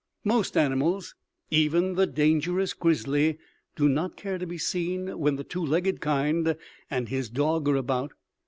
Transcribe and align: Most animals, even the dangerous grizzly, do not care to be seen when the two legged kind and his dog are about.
Most 0.23 0.57
animals, 0.57 1.13
even 1.51 1.93
the 1.93 2.07
dangerous 2.07 2.73
grizzly, 2.73 3.37
do 3.75 3.87
not 3.87 4.15
care 4.17 4.39
to 4.39 4.47
be 4.47 4.57
seen 4.57 5.19
when 5.19 5.35
the 5.35 5.43
two 5.43 5.63
legged 5.63 5.99
kind 6.01 6.57
and 6.89 7.07
his 7.07 7.29
dog 7.29 7.69
are 7.69 7.75
about. 7.75 8.13